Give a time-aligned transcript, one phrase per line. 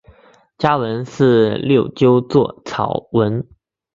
[0.57, 3.47] 家纹是六鸠酢草纹。